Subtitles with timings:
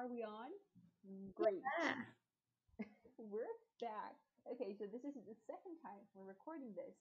[0.00, 0.48] Are we on?
[1.36, 1.60] Great.
[1.60, 2.00] Yeah.
[3.20, 3.52] We're
[3.84, 4.16] back.
[4.48, 6.96] Okay, so this is the second time we're recording this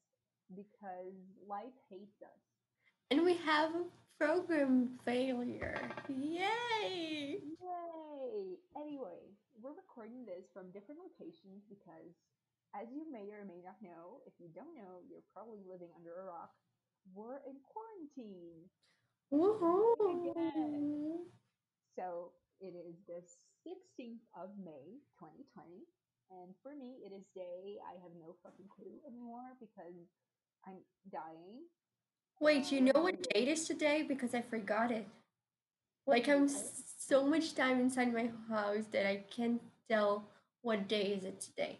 [0.52, 1.16] because
[1.48, 2.44] life hates us.
[3.08, 3.88] And we have a
[4.20, 5.80] program failure.
[6.12, 7.40] Yay!
[7.40, 8.60] Yay!
[8.76, 12.12] Anyway, we're recording this from different locations because,
[12.76, 16.20] as you may or may not know, if you don't know, you're probably living under
[16.20, 16.52] a rock.
[17.16, 18.68] We're in quarantine.
[19.32, 21.32] Woohoo!
[21.96, 23.22] So it is the
[23.68, 25.88] 16th of May, 2020.
[26.32, 27.80] And for me, it is day.
[27.82, 29.98] I have no fucking clue anymore because
[30.68, 31.66] I'm dying.
[32.40, 34.06] Wait, do you know what um, date is today?
[34.08, 35.08] Because I forgot it.
[36.06, 40.30] Like I'm so much time inside my house that I can't tell
[40.62, 41.80] what day is it today.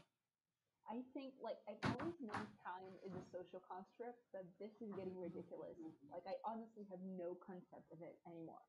[0.90, 5.14] I think, like, I've always known time is a social construct, but this is getting
[5.14, 5.78] ridiculous.
[6.10, 8.66] Like, I honestly have no concept of it anymore.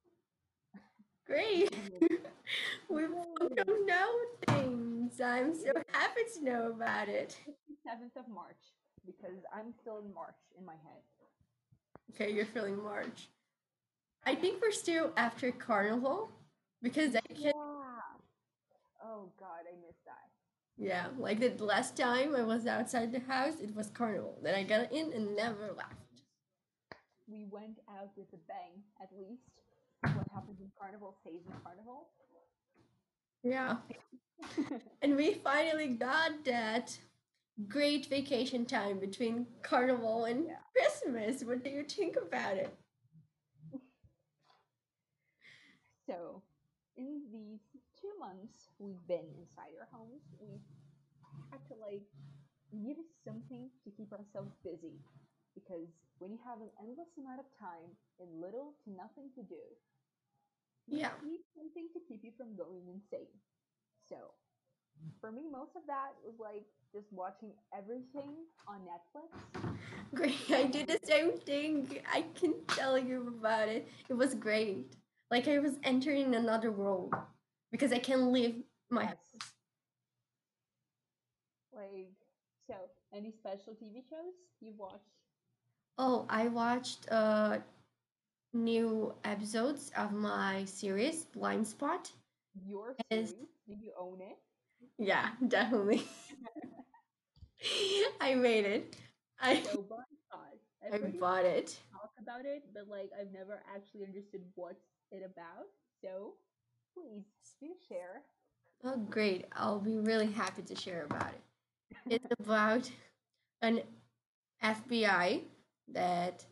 [1.30, 1.72] Great.
[2.88, 4.08] we both don't know
[4.48, 5.20] things.
[5.20, 7.36] I'm so happy to know about it.
[7.86, 8.58] 7th of March,
[9.06, 11.02] because I'm still in March in my head.
[12.12, 13.28] Okay, you're feeling March.
[14.26, 16.32] I think we're still after carnival
[16.82, 17.52] because I can Yeah.
[19.04, 20.30] Oh, God, I missed that.
[20.76, 24.36] yeah, like the last time I was outside the house, it was carnival.
[24.42, 26.22] Then I got in and never left.
[27.28, 29.59] We went out with a bang, at least.
[30.02, 32.08] What happens in Carnival stays in Carnival.
[33.42, 33.76] Yeah.
[35.02, 36.98] And we finally got that
[37.68, 40.56] great vacation time between carnival and Yeah.
[40.74, 41.44] Christmas.
[41.44, 42.74] What do you think about it?
[46.06, 46.42] So,
[46.96, 47.60] in these
[48.00, 50.64] two months we've been inside our homes, we've
[51.50, 52.02] had to like
[52.84, 54.98] give us something to keep ourselves busy.
[55.54, 59.60] Because when you have an endless amount of time and little to nothing to do,
[60.86, 61.10] you Yeah.
[61.24, 63.30] need something to keep you from going insane.
[64.08, 64.16] So,
[65.20, 68.34] for me, most of that was like just watching everything
[68.66, 69.30] on Netflix.
[70.14, 70.36] Great.
[70.50, 71.98] I did the same thing.
[72.12, 73.88] I can tell you about it.
[74.08, 74.92] It was great.
[75.30, 77.14] Like I was entering another world
[77.70, 78.56] because I can leave
[78.90, 79.16] my Yes.
[81.72, 82.10] Like,
[82.66, 82.74] so
[83.14, 85.19] any special TV shows you watched?
[86.02, 87.58] Oh, I watched uh
[88.54, 92.10] new episodes of my series Blindspot.
[92.64, 93.34] Your series?
[93.68, 94.38] Did you own it?
[94.98, 96.02] Yeah, definitely.
[98.20, 98.96] I made it.
[99.42, 100.56] I So Blindspot.
[100.90, 101.78] I've I bought it.
[101.92, 105.68] talk about it, but like I've never actually understood what's it about.
[106.00, 106.32] So
[106.94, 107.28] please
[107.60, 108.22] do share.
[108.84, 109.44] Oh, great.
[109.52, 111.42] I'll be really happy to share about it.
[112.08, 112.90] It's about
[113.60, 113.82] an
[114.62, 115.42] FBI
[115.92, 116.44] that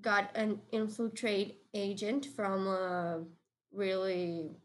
[0.00, 3.24] got an infiltrate agent from a
[3.72, 4.56] really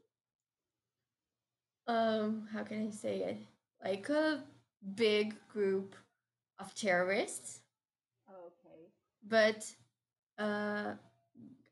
[1.87, 3.37] um how can I say it?
[3.83, 4.43] Like a
[4.95, 5.95] big group
[6.59, 7.61] of terrorists,
[8.29, 8.87] Okay.
[9.27, 9.65] but
[10.37, 10.93] uh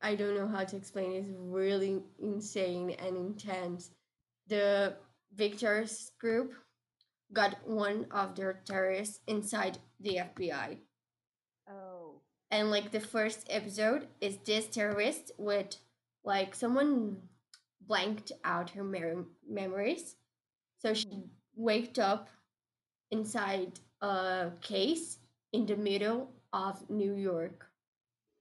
[0.02, 1.18] I don't know how to explain it.
[1.18, 3.90] It's really insane and intense.
[4.48, 4.96] The
[5.34, 6.54] Victor's group
[7.32, 10.78] got one of their terrorists inside the FBI.
[11.70, 12.20] Oh.
[12.52, 15.76] And like the first episode is this terrorist with
[16.22, 17.16] like someone
[17.88, 20.16] blanked out her mer- memories.
[20.78, 21.24] So she
[21.56, 22.28] waked up
[23.10, 25.18] inside a case
[25.52, 27.66] in the middle of New York.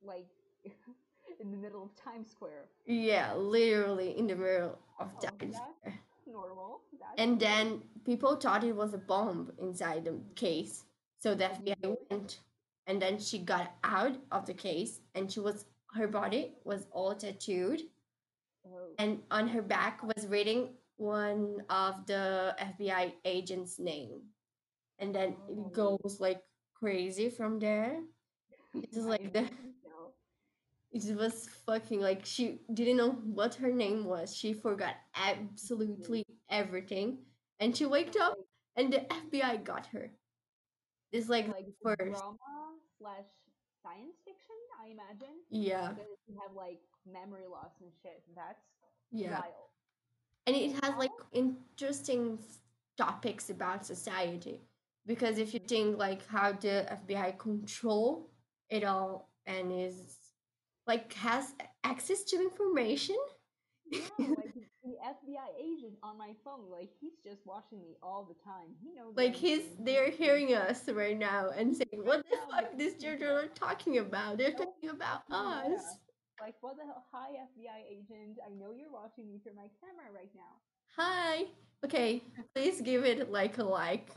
[0.03, 0.27] Like
[1.39, 2.65] in the middle of Times Square.
[2.85, 5.99] Yeah, literally in the middle of Oh, Times Square.
[6.27, 6.81] normal.
[6.99, 10.83] That's And then people thought it was a bomb inside the case.
[11.17, 11.63] So the Mhm.
[11.63, 12.39] FBI went
[12.87, 17.13] and then she got out of the case and she was her body was all
[17.15, 17.81] tattooed
[18.65, 18.93] Oh.
[18.99, 24.21] and on her back was reading one of the FBI agent's name.
[24.99, 25.51] And then Oh.
[25.51, 26.43] it goes like
[26.75, 28.03] crazy from there.
[28.75, 29.49] It's like the
[30.91, 34.35] it was fucking like she didn't know what her name was.
[34.35, 37.25] She forgot absolutely everything.
[37.59, 38.37] And she waked up
[38.75, 40.11] and the FBI got her.
[41.11, 42.19] It's like like first.
[42.21, 42.37] drama
[43.01, 43.25] slash
[43.83, 45.35] science fiction, I imagine.
[45.49, 46.79] Yeah, Because you have like
[47.11, 48.23] memory loss and shit.
[48.35, 48.59] That's
[49.11, 49.39] yeah.
[49.39, 49.53] wild.
[50.47, 52.39] And it has like interesting
[52.97, 54.61] topics about society.
[55.05, 58.29] Because if you think like how the FBI control
[58.69, 60.17] it all and is
[60.87, 61.53] like has
[61.83, 63.17] access to information.
[63.91, 68.35] Yeah, like the FBI agent on my phone, like he's just watching me all the
[68.43, 68.73] time.
[68.81, 72.95] He knows like he's they're hearing us right now and saying, What the fuck these
[73.01, 74.37] children are talking about?
[74.37, 75.37] They're talking about yeah.
[75.75, 75.97] us.
[76.39, 77.05] Like, what the hell?
[77.11, 78.39] Hi, FBI agent.
[78.43, 80.57] I know you're watching me through my camera right now.
[80.97, 81.45] Hi.
[81.85, 82.23] Okay,
[82.55, 84.09] please give it like a like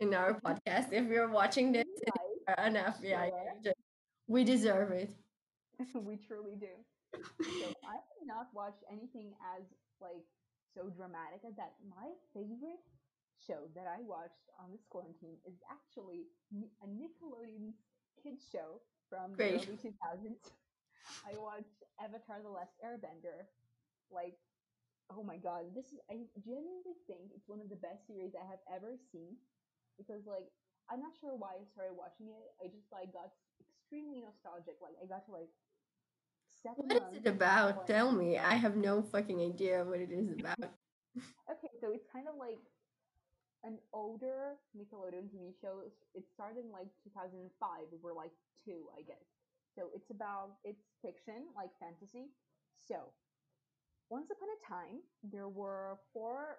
[0.00, 1.84] in our podcast if you're watching this.
[2.06, 3.40] Like, and you're An FBI Sure.
[3.58, 3.76] agent.
[4.28, 5.10] We deserve it.
[5.94, 6.70] we truly do.
[7.14, 9.64] So I have not watched anything as
[10.00, 10.24] like
[10.74, 11.74] so dramatic as that.
[11.88, 12.82] My favorite
[13.38, 16.28] show that I watched on this quarantine is actually
[16.82, 17.74] a Nickelodeon
[18.22, 19.60] kids show from Great.
[19.60, 20.52] the early 2000s.
[21.24, 23.46] I watched Avatar: The Last Airbender.
[24.10, 24.38] Like,
[25.10, 28.46] oh my god, this is I genuinely think it's one of the best series I
[28.46, 29.36] have ever seen
[29.98, 30.50] because like
[30.90, 32.46] I'm not sure why I started watching it.
[32.62, 34.78] I just like got extremely nostalgic.
[34.82, 35.50] Like I got to like
[36.62, 37.86] What is it about?
[37.86, 38.38] Tell me.
[38.38, 40.58] I have no fucking idea what it is about.
[41.48, 42.60] Okay, so it's kind of like
[43.64, 45.80] an older Nickelodeon TV show.
[46.14, 47.48] It started in like 2005.
[47.90, 48.32] We were like
[48.66, 49.24] two, I guess.
[49.74, 52.28] So it's about it's fiction, like fantasy.
[52.86, 52.96] So
[54.10, 56.58] once upon a time, there were four.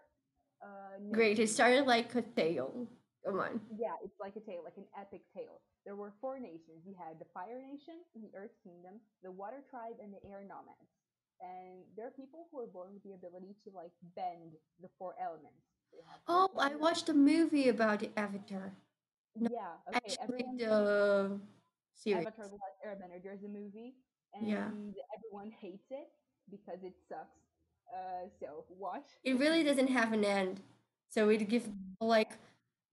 [0.62, 1.38] Uh, Great.
[1.38, 2.88] It started like a tale.
[3.26, 3.62] Come on.
[3.78, 5.62] Yeah, it's like a tale, like an epic tale.
[5.88, 6.84] There were four nations.
[6.86, 10.92] We had the Fire Nation, the Earth Kingdom, the Water Tribe, and the Air Nomads.
[11.40, 14.52] And there are people who are born with the ability to like bend
[14.82, 15.64] the four elements.
[16.28, 18.74] Oh, I watched a movie about the Avatar.
[19.40, 19.96] no, Yeah, okay.
[19.96, 21.40] Actually, Everyone the
[21.96, 22.28] series.
[22.28, 23.24] Avatar: The Last Airbender.
[23.24, 23.96] There's a movie,
[24.34, 24.68] and Yeah.
[25.16, 26.12] everyone hates it
[26.52, 27.40] because it sucks.
[27.96, 29.08] Uh, so watch.
[29.24, 30.60] It really doesn't have an end.
[31.08, 31.70] So it gives
[32.02, 32.36] like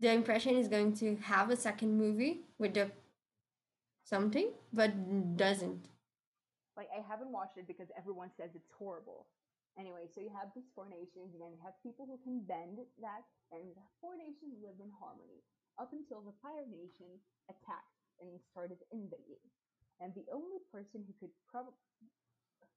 [0.00, 2.90] the impression is going to have a second movie with the
[4.04, 4.92] something, but
[5.36, 5.88] doesn't.
[6.76, 9.26] like I haven't watched it because everyone says it's horrible.
[9.78, 12.78] Anyway, so you have these four nations, and then you have people who can bend
[13.02, 15.42] that, and the four nations live in harmony
[15.82, 17.10] up until the Fire Nation
[17.50, 19.42] attacked and started invading.
[19.98, 21.74] And the only person who could probably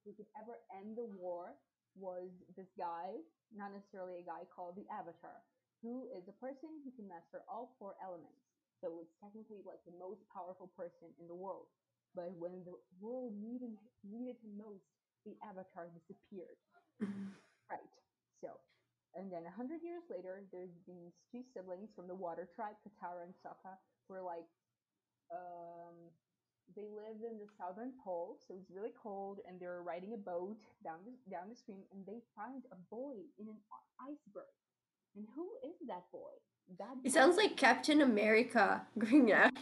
[0.06, 1.54] who could ever end the war
[1.94, 3.18] was this guy,
[3.54, 5.42] not necessarily a guy called the Avatar,
[5.82, 8.42] who is a person who can master all four elements.
[8.80, 11.66] So it's technically like the most powerful person in the world.
[12.14, 14.86] But when the world needed needed him most,
[15.24, 16.58] the Avatar disappeared.
[17.70, 17.90] Right.
[18.40, 18.48] So,
[19.14, 23.24] and then a hundred years later, there's these two siblings from the Water Tribe, Katara
[23.24, 23.76] and Sokka,
[24.08, 24.48] who are like,
[25.32, 26.10] um,
[26.76, 30.58] they lived in the southern pole, so it's really cold, and they're riding a boat
[30.84, 33.60] down the down the stream, and they find a boy in an
[34.00, 34.52] iceberg.
[35.16, 36.34] And who is that boy?
[36.78, 39.54] That It sounds like Captain America growing up.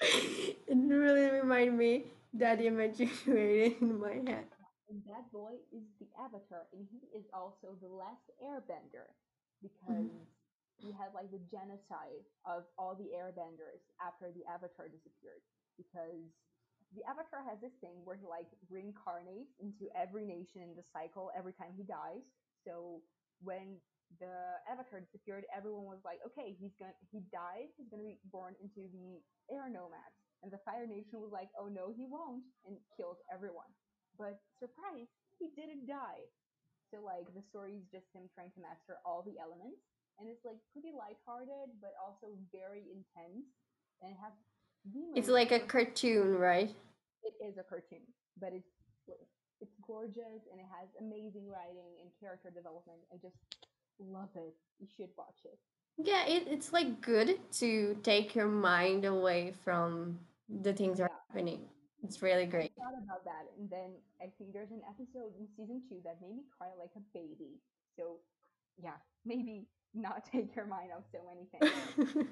[0.00, 4.48] it really reminded me that image you created in my head.
[4.88, 9.68] And that boy is the Avatar, and he is also the last Airbender mm-hmm.
[9.68, 10.12] because
[10.80, 15.40] he had like the genocide of all the Airbenders after the Avatar disappeared.
[15.80, 16.28] Because
[16.92, 21.32] the Avatar has this thing where he like reincarnates into every nation in the cycle
[21.32, 22.24] every time he dies.
[22.68, 23.00] So
[23.40, 23.80] when
[24.20, 28.54] the Avatar disappeared, everyone was like, okay, he's gonna he died, he's gonna be born
[28.60, 29.20] into the
[29.52, 30.18] Air Nomads.
[30.42, 33.70] And the Fire Nation was like, oh no, he won't, and killed everyone.
[34.18, 36.26] But surprise, he didn't die.
[36.90, 39.80] So like the story is just him trying to master all the elements,
[40.18, 43.46] and it's like pretty lighthearted, but also very intense,
[44.02, 44.34] and it has
[45.14, 46.74] It's like a cartoon, right?
[47.22, 48.02] it is a cartoon,
[48.38, 48.68] but it's
[49.62, 52.98] it's gorgeous and it has amazing writing and character development.
[53.14, 53.38] I just
[54.10, 54.54] love it.
[54.80, 55.58] You should watch it.
[55.98, 60.18] Yeah, it, it's like good to take your mind away from
[60.48, 61.60] the things that are happening.
[62.02, 62.72] It's really great.
[62.78, 66.18] I thought about that, and then I think there's an episode in season two that
[66.20, 67.60] made me cry like a baby.
[67.96, 68.18] So,
[68.82, 72.26] yeah, maybe not take your mind off so many things.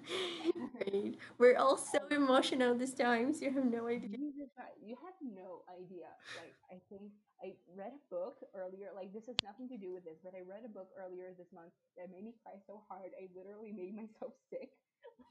[0.80, 1.18] Great.
[1.38, 4.16] We're all so um, emotional this time, so you have no idea.
[4.80, 6.08] You have no idea.
[6.40, 7.12] Like, I think
[7.44, 8.92] I read a book earlier.
[8.96, 11.52] Like, this has nothing to do with this, but I read a book earlier this
[11.52, 13.12] month that made me cry so hard.
[13.16, 14.72] I literally made myself sick.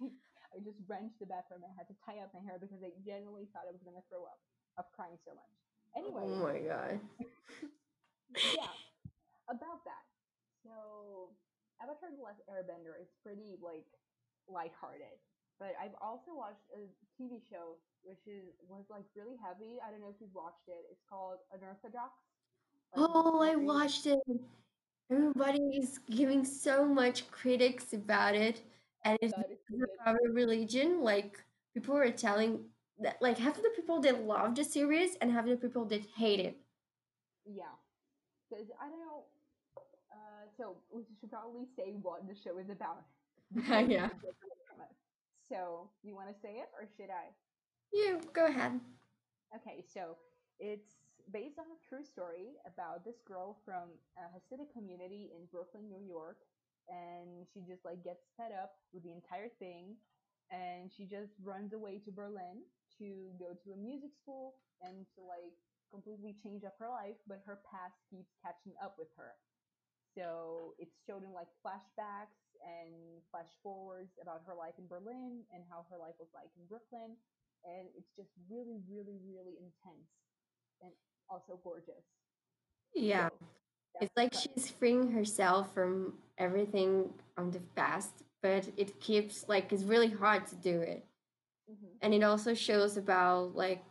[0.02, 0.14] Like,
[0.54, 1.62] I just wrenched the bathroom.
[1.66, 4.26] I had to tie up my hair because I genuinely thought I was gonna throw
[4.26, 4.42] up
[4.82, 5.54] of crying so much.
[5.98, 6.98] Anyway, Oh my god.
[8.54, 8.74] yeah,
[9.50, 10.06] about that.
[10.66, 11.34] So,
[11.82, 13.88] Avatar: The Last Airbender is pretty like
[14.48, 15.18] lighthearted,
[15.60, 19.80] but I've also watched a TV show which is was like really heavy.
[19.84, 20.86] I don't know if you've watched it.
[20.92, 22.14] It's called Unorthodox.
[22.94, 24.20] Like, Oh, I watched it.
[25.12, 28.62] Everybody is giving so much critics about it,
[29.04, 29.90] and it's about it's so because good.
[30.08, 31.02] of our religion.
[31.04, 31.44] Like
[31.74, 32.66] people were telling
[33.00, 35.86] that, like half of the people that love the series and half of the people
[35.86, 36.58] that hate it.
[37.46, 37.76] Yeah,
[38.50, 39.26] because I don't know.
[40.60, 43.06] So we should probably say what the show is about.
[43.88, 44.10] Yeah.
[44.22, 44.94] get away from it.
[45.50, 47.34] So you want to say it or should I?
[47.94, 48.82] You go ahead.
[49.56, 50.18] Okay, so
[50.60, 51.00] It's
[51.32, 56.04] based on a true story about this girl from a Hasidic community in Brooklyn, New
[56.04, 56.38] York,
[56.90, 59.96] and she just like gets fed up with the entire thing,
[60.52, 62.66] and she just runs away to Berlin
[63.00, 65.56] to go to a music school and to like
[65.92, 69.34] completely change up her life, but her past keeps catching up with her.
[70.18, 75.64] So it's showed in like flashbacks and flash forwards about her life in Berlin and
[75.70, 77.16] how her life was like in Brooklyn.
[77.66, 80.10] And it's just really, really, really intense
[80.82, 80.92] and
[81.30, 82.06] also gorgeous.
[82.96, 83.30] Yeah,
[83.94, 89.72] So it's like she's freeing herself from everything from the past, but it keeps like
[89.72, 91.06] it's really hard to do it.
[91.68, 93.84] hmm And it also shows about like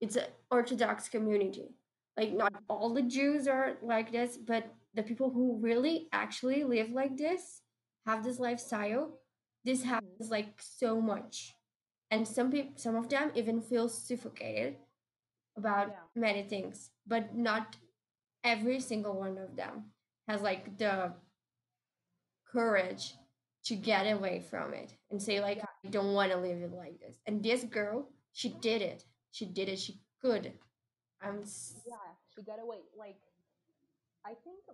[0.00, 1.70] it's an Orthodox community.
[2.16, 6.90] Like not all the Jews are like this, but the people who really actually live
[6.90, 7.62] like this,
[8.06, 9.18] have this lifestyle,
[9.64, 11.54] this hmm happens like so much.
[12.10, 14.76] And some people some of them even feel suffocated
[15.56, 17.76] about Yeah, many things, but not
[18.44, 19.92] every single one of them
[20.28, 21.12] has like the
[22.50, 23.14] courage
[23.64, 26.72] to get away from it and say like yeah, I don't want to live it
[26.72, 27.16] like this.
[27.26, 29.04] And this girl, she did it.
[29.32, 29.78] She did it.
[29.78, 30.52] She could.
[31.22, 31.94] I'm s- yeah.
[32.34, 32.78] She got away.
[32.98, 33.16] Like
[34.24, 34.64] I think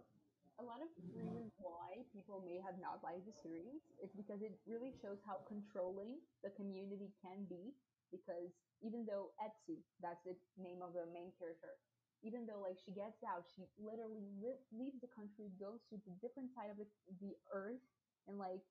[0.61, 4.55] a lot of reasons why people may have not liked the series is because it
[4.69, 7.75] really shows how controlling the community can be.
[8.13, 8.51] Because
[8.83, 11.79] even though Esty, that's the name of the main character,
[12.27, 16.15] even though like she gets out, she literally li- leaves the country, goes to the
[16.21, 16.87] different side of the,
[17.23, 17.83] the earth,
[18.27, 18.63] and like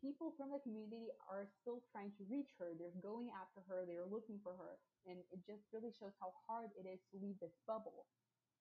[0.00, 2.74] people from the community are still trying to reach her.
[2.76, 3.84] They're going after her.
[3.86, 7.38] They're looking for her, and it just really shows how hard it is to leave
[7.40, 8.06] this bubble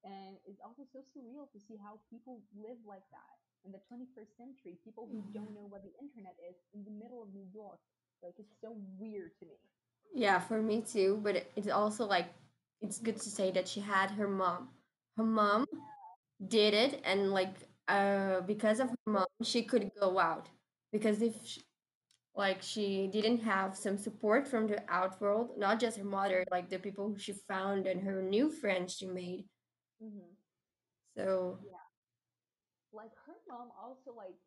[0.04, 4.36] and it's also so surreal to see how people live like that in the 21st
[4.38, 4.78] century.
[4.84, 7.80] People who don't know what the internet is in the middle of New York.
[8.24, 9.56] Like, it's so weird to me.
[10.14, 12.28] yeah, for me too, but it, it's also like
[12.82, 14.70] it's good to say that she had her mom.
[15.18, 15.66] Her mom
[16.48, 17.56] did it and like
[17.88, 20.50] uh because of her mom, she could go out.
[20.92, 21.60] Because if sh
[22.36, 26.80] like she didn't have some support from the outworld, not just her mother, like the
[26.80, 29.46] people who she found and her new friends she made.
[30.00, 30.34] Hmm
[31.16, 31.78] So Yeah.
[32.94, 34.38] Like, her mom also, like,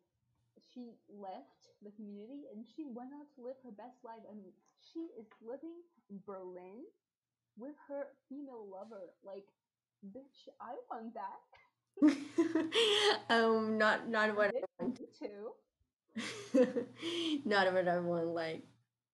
[0.73, 4.23] she left the community and she went out to live her best life.
[4.29, 6.85] I mean, she is living in Berlin
[7.57, 9.13] with her female lover.
[9.23, 9.47] Like,
[10.05, 11.41] bitch, I want that.
[13.29, 14.99] um, not not what bitch, I want.
[15.19, 15.51] too.
[17.45, 18.27] not what I want.
[18.27, 18.63] Like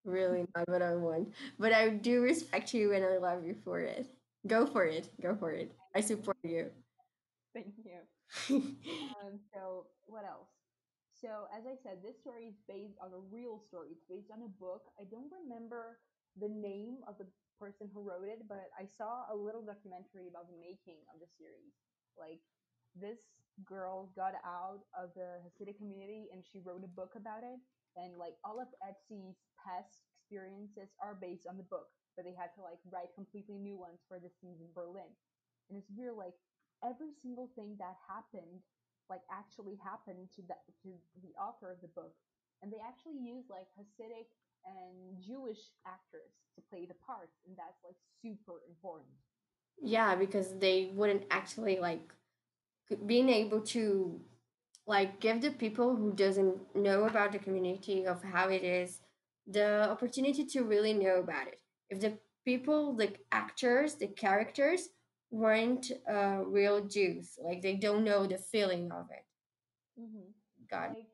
[0.04, 1.32] really, not what I want.
[1.58, 4.06] But I do respect you and I love you for it.
[4.46, 5.08] Go for it.
[5.20, 5.72] Go for it.
[5.94, 6.70] I support you.
[7.54, 8.00] Thank you.
[9.22, 10.50] Um, so what else?
[11.14, 13.94] So as I said, this story is based on a real story.
[13.94, 14.90] It's based on a book.
[14.98, 16.02] I don't remember
[16.36, 20.50] the name of the person who wrote it, but I saw a little documentary about
[20.50, 21.72] the making of the series.
[22.18, 22.42] Like
[22.98, 23.22] this
[23.62, 27.60] girl got out of the Hasidic community and she wrote a book about it.
[27.94, 31.86] And like all of Esty's past experiences are based on the book,
[32.18, 35.08] but they had to like write completely new ones for the scenes in Berlin.
[35.68, 36.34] And it's weird, like
[36.84, 38.60] every single thing that happened
[39.10, 40.88] like actually happened to the to
[41.22, 42.14] the author of the book.
[42.62, 44.32] And they actually use like hasidic
[44.64, 49.12] and jewish actors to play the parts and that's like super important.
[49.82, 52.12] Yeah, because they wouldn't actually like
[53.06, 54.20] being able to
[54.86, 59.00] like give the people who doesn't know about the community of how it is
[59.46, 61.60] the opportunity to really know about it.
[61.90, 64.88] If the people the actors the characters
[65.34, 69.24] weren't uh, real jews like they don't know the feeling of it
[69.98, 70.30] Mm-hmm.
[70.70, 71.10] god like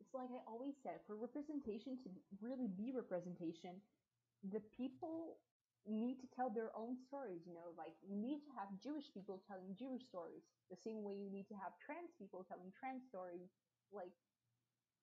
[0.00, 2.08] it's like i always said for representation to
[2.42, 3.78] really be representation
[4.52, 5.38] the people
[5.88, 9.42] need to tell their own stories you know like you need to have jewish people
[9.48, 13.50] telling jewish stories the same way you need to have trans people telling trans stories
[13.92, 14.12] like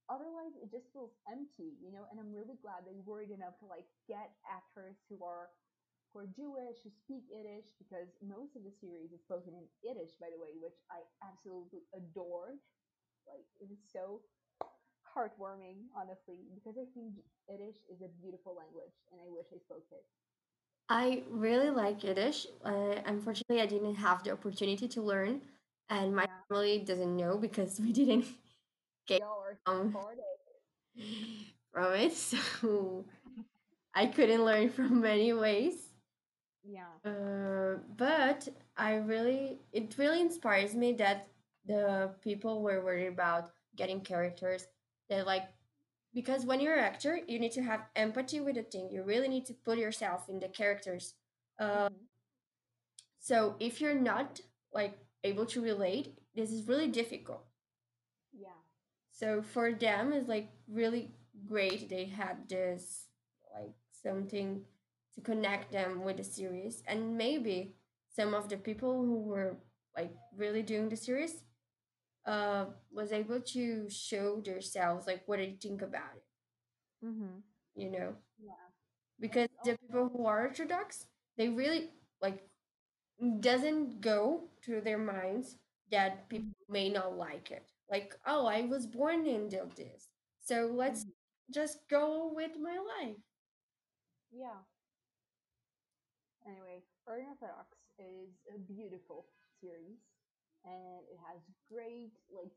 [0.10, 2.06] otherwise it just feels empty, you know.
[2.12, 5.50] And I'm really glad they worried enough to like get actors who are
[6.12, 10.18] who are Jewish who speak Yiddish because most of the series is spoken in Yiddish,
[10.20, 12.60] by the way, which I absolutely adored.
[13.28, 14.22] Like it is so
[15.06, 17.16] heartwarming, honestly, because I think
[17.50, 20.06] Yiddish is a beautiful language, and I wish I spoke it.
[20.90, 25.42] i really like yiddish uh, unfortunately i didn't have the opportunity to learn
[25.90, 28.26] and my Yeah, family doesn't know because we didn't
[29.08, 29.22] get
[29.66, 29.98] um
[31.72, 33.06] from it so
[33.96, 35.89] i couldn't learn from many ways
[36.70, 36.94] Yeah.
[37.06, 38.48] Uh, but
[38.78, 41.28] I really, it really inspires me that
[41.66, 44.68] the people were worried about getting characters
[45.10, 45.44] that like,
[46.14, 48.90] because when you're an actor, you need to have empathy with the thing.
[48.92, 51.16] You really need to put yourself in the characters.
[51.60, 51.96] Uh, hmm
[53.20, 54.40] So if you're not
[54.74, 57.46] like able to relate, this is really difficult.
[58.34, 58.60] Yeah.
[59.12, 61.12] So for them, it's like really
[61.48, 61.90] great.
[61.90, 63.08] They had this
[63.56, 64.66] like something
[65.20, 67.76] to connect them with the series, and maybe
[68.16, 69.58] some of the people who were
[69.98, 71.44] like really doing the series
[72.26, 76.24] uh was able to show themselves like what they think about it
[77.06, 77.40] Mm-hmm.
[77.76, 78.54] you know Yeah.
[79.20, 81.06] because the people who are orthodox
[81.38, 82.44] they really like
[83.40, 85.58] doesn't go through their minds
[85.92, 86.74] that people Mhm.
[86.74, 90.10] may not like it like oh i was born into this
[90.42, 91.14] so let's Mhm.
[91.52, 93.18] just go with my life
[94.32, 94.62] yeah.
[96.50, 99.28] Anyway, Unorthodox is a beautiful
[99.62, 100.02] series,
[100.66, 102.52] and it has great like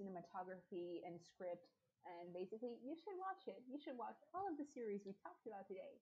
[0.00, 1.68] cinematography and script.
[2.06, 3.60] And basically, you should watch it.
[3.68, 6.00] You should watch all of the series we talked about today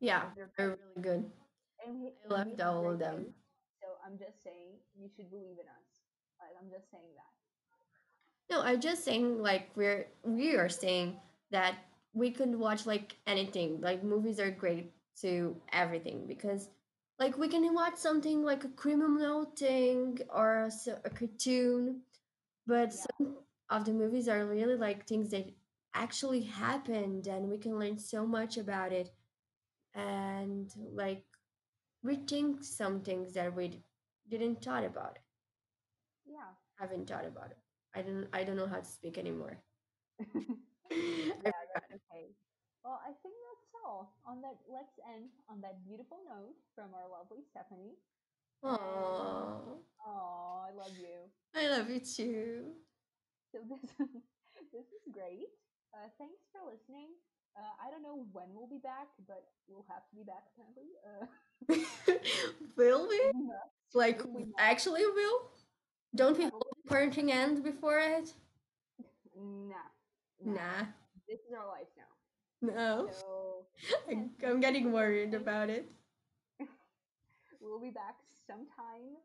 [0.00, 1.24] yeah they're they're really good
[1.86, 3.26] and we i loved all of them.
[3.82, 5.90] So I'm just saying, you should believe in us.
[6.40, 7.32] Like, I'm just saying that.
[8.50, 11.16] no i'm just saying like we're we are saying
[11.50, 11.76] that
[12.14, 16.68] we could watch like anything like movies are great to everything because
[17.18, 20.68] like we can watch something like a criminal thing or
[21.04, 22.00] a cartoon
[22.66, 23.36] but Yeah, some
[23.70, 25.46] of the movies are really like things that
[25.94, 29.10] actually happened and we can learn so much about it
[29.94, 31.24] and like
[32.04, 33.82] rethink some things that we
[34.28, 35.22] didn't thought about it.
[36.26, 37.58] yeah, haven't thought about it
[37.94, 39.58] i don't i don't know how to speak anymore
[40.90, 41.50] yeah.
[41.94, 42.32] Okay.
[42.84, 44.14] Well, I think that's all.
[44.26, 47.94] On that, let's end on that beautiful note from our lovely Stephany.
[48.62, 51.30] Oh oh, I love you.
[51.54, 52.72] i love you too
[53.52, 53.80] So this
[54.72, 55.50] this is great.
[55.94, 57.08] Uh, thanks for listening.
[57.56, 60.88] Uh, I don't know when we'll be back, but we'll have to be back apparently.
[61.04, 61.26] Uh,
[62.76, 65.50] will we must, like we actually will
[66.14, 68.32] don't we yeah, hold we'll, the parenting end before it
[69.36, 69.74] nah,
[70.44, 70.52] nah.
[70.54, 70.86] nah
[71.28, 72.01] This is our life now.
[72.62, 73.66] No So
[74.46, 75.90] i'm getting worried about it
[77.60, 79.16] We'll be back sometime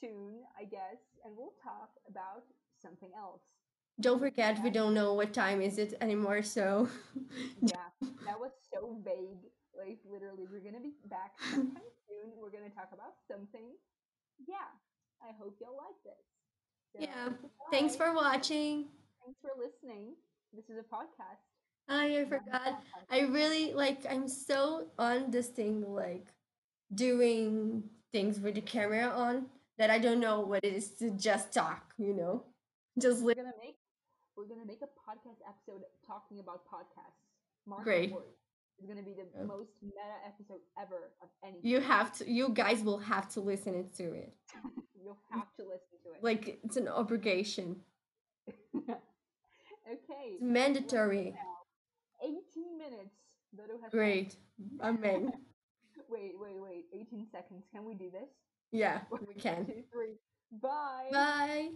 [0.00, 2.44] soon, I guess, and we'll talk about
[2.80, 3.42] something else.
[4.00, 6.88] Don't So forget, we don't know what time is it anymore, so
[7.60, 7.90] yeah,
[8.24, 9.50] that was so vague.
[9.76, 12.32] Like literally, we're gonna be back sometime soon.
[12.36, 13.72] We're gonna talk about something.
[14.46, 14.68] Yeah,
[15.22, 16.24] I hope you'll like this.
[16.98, 17.28] yeah.
[17.30, 18.86] So Thanks for watching.
[19.24, 20.14] Thanks for listening.
[20.52, 21.44] This is a podcast,
[21.90, 22.82] Oh, I forgot.
[23.10, 24.06] I really like.
[24.08, 26.26] I'm so on this thing, like
[26.94, 29.46] doing things with the camera on
[29.78, 31.92] that I don't know what it is to just talk.
[31.98, 32.44] You know,
[32.98, 33.76] just We're gonna make
[34.36, 37.26] we're gonna make a podcast episode talking about podcasts.
[37.66, 38.14] Mark great.
[38.78, 39.44] It's gonna be the Yeah.
[39.44, 41.58] most meta episode ever of any.
[41.62, 42.30] You have to.
[42.30, 44.32] You guys will have to listen to it.
[45.02, 46.22] You'll have to listen to it.
[46.22, 47.80] Like it's an obligation.
[48.76, 48.96] okay.
[49.88, 51.34] It's mandatory.
[52.22, 53.14] 18 minutes.
[53.90, 54.36] Great.
[54.82, 55.32] Amen.
[56.08, 56.86] Wait, wait, wait.
[56.92, 57.64] 18 seconds.
[57.72, 58.28] Can we do this?
[58.72, 59.64] Yeah, One, we can.
[59.64, 60.14] two, three.
[60.60, 61.08] Bye.
[61.12, 61.68] Bye.